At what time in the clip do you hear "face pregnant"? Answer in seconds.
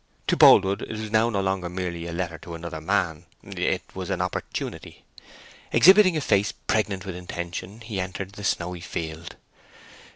6.21-7.05